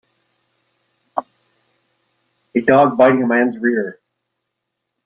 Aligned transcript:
A 2.55 2.61
dog 2.61 2.97
biting 2.97 3.21
a 3.21 3.27
man 3.27 3.53
's 3.53 3.59
rear 3.59 3.99